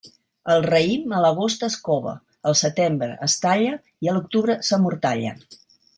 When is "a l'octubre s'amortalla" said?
4.11-5.37